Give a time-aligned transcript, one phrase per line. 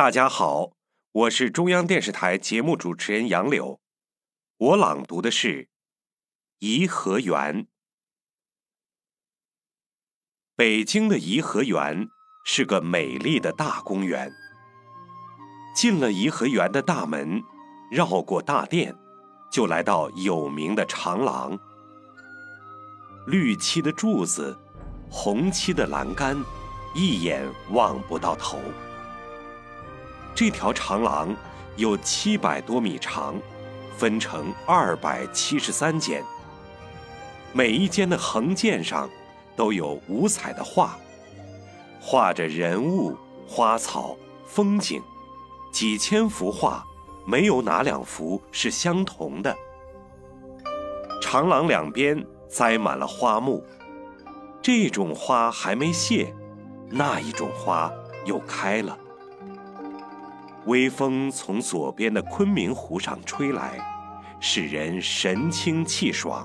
[0.00, 0.70] 大家好，
[1.12, 3.80] 我是中央电视台节目主持人杨柳，
[4.56, 5.64] 我朗读的是
[6.60, 7.64] 《颐和园》。
[10.56, 12.08] 北京的颐和园
[12.46, 14.32] 是个美丽的大公园。
[15.76, 17.42] 进了颐和园的大门，
[17.90, 18.96] 绕过大殿，
[19.52, 21.58] 就来到有名的长廊。
[23.26, 24.58] 绿漆的柱子，
[25.10, 26.42] 红漆的栏杆，
[26.94, 28.58] 一眼望不到头。
[30.34, 31.34] 这条长廊
[31.76, 33.34] 有七百多米长，
[33.96, 36.22] 分成二百七十三间。
[37.52, 39.10] 每一间的横间上
[39.56, 40.96] 都有五彩的画，
[42.00, 43.16] 画着人物、
[43.46, 44.16] 花草、
[44.46, 45.02] 风景，
[45.72, 46.84] 几千幅画，
[47.26, 49.54] 没有哪两幅是相同的。
[51.20, 53.64] 长廊两边栽满了花木，
[54.62, 56.34] 这种花还没谢，
[56.88, 57.92] 那一种花
[58.24, 58.96] 又开了。
[60.66, 63.78] 微风从左边的昆明湖上吹来，
[64.38, 66.44] 使人神清气爽。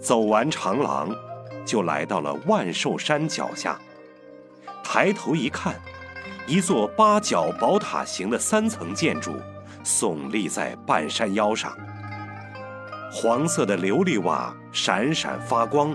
[0.00, 1.12] 走完长廊，
[1.64, 3.78] 就来到了万寿山脚下。
[4.84, 5.74] 抬头一看，
[6.46, 9.34] 一座八角宝塔形的三层建筑
[9.84, 11.76] 耸立在半山腰上，
[13.10, 15.94] 黄色的琉璃瓦闪闪发光，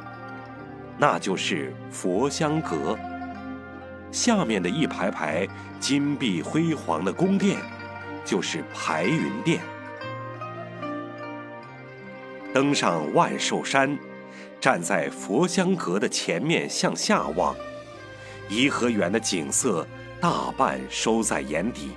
[0.97, 2.99] 那就是佛香阁。
[4.11, 5.47] 下面的一排排
[5.79, 7.57] 金碧辉煌的宫殿，
[8.25, 9.61] 就是排云殿。
[12.53, 13.97] 登上万寿山，
[14.59, 17.55] 站在佛香阁的前面向下望，
[18.49, 19.87] 颐和园的景色
[20.19, 21.91] 大半收在眼底。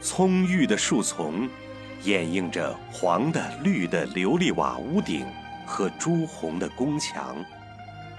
[0.00, 1.48] 葱郁的树丛，
[2.02, 5.24] 掩映着黄的、绿的琉璃瓦屋顶
[5.64, 7.36] 和朱红的宫墙。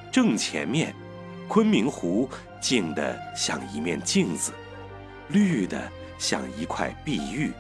[0.10, 0.96] 正前面。
[1.50, 4.52] 昆明湖静的像一面镜子，
[5.30, 7.52] 绿的像一块碧玉。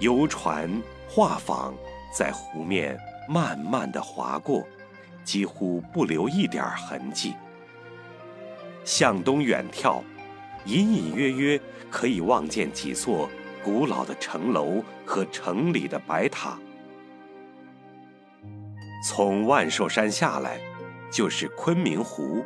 [0.00, 0.70] 游船、
[1.08, 1.72] 画舫
[2.12, 4.66] 在湖面慢慢地划过，
[5.24, 7.34] 几乎不留一点痕迹。
[8.84, 10.02] 向东远眺，
[10.64, 13.28] 隐隐约约可以望见几座
[13.64, 16.58] 古老的城楼和城里的白塔。
[19.04, 20.60] 从万寿山下来。
[21.08, 22.44] 就是昆明湖。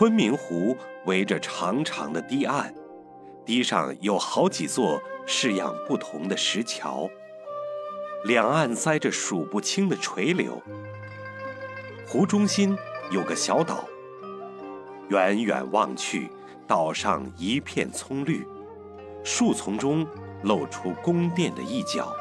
[0.00, 0.74] 昆明湖
[1.04, 2.74] 围着长长的堤岸，
[3.44, 7.06] 堤上有好几座式样不同的石桥，
[8.24, 10.58] 两岸栽着数不清的垂柳。
[12.08, 12.74] 湖中心
[13.10, 13.84] 有个小岛，
[15.10, 16.30] 远远望去，
[16.66, 18.42] 岛上一片葱绿，
[19.22, 20.06] 树丛中
[20.44, 22.16] 露出宫殿的一角。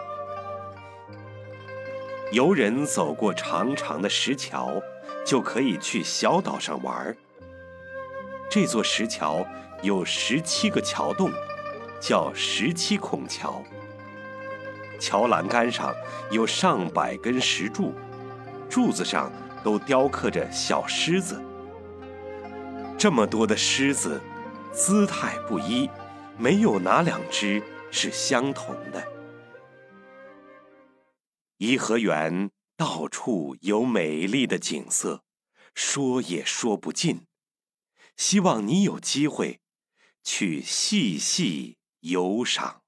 [2.33, 4.69] 游人走过长长的石桥。
[5.25, 7.15] 就可以去小岛上玩儿。
[8.49, 9.45] 这座石桥
[9.83, 11.31] 有十七个桥洞，
[12.01, 13.63] 叫十七孔桥。
[14.99, 15.93] 桥栏杆上
[16.31, 17.93] 有上百根石柱，
[18.67, 19.31] 柱子上
[19.63, 21.39] 都雕刻着小狮子。
[22.97, 24.19] 这么多的狮子，
[24.71, 25.87] 姿态不一，
[26.37, 27.61] 没有哪两只
[27.91, 29.07] 是相同的。
[31.57, 32.49] 颐和园。
[32.75, 35.23] 到处有美丽的景色，
[35.75, 37.25] 说也说不尽。
[38.19, 39.61] 希望你有机会
[40.25, 42.83] 去细细游赏。